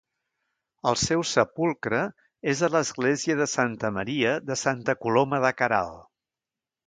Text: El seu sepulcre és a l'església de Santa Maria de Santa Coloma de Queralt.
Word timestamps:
El 0.91 0.95
seu 0.99 1.19
sepulcre 1.31 1.99
és 2.53 2.63
a 2.67 2.69
l'església 2.77 3.37
de 3.41 3.47
Santa 3.53 3.93
Maria 3.99 4.31
de 4.49 4.59
Santa 4.65 4.95
Coloma 5.05 5.43
de 5.47 5.55
Queralt. 5.61 6.01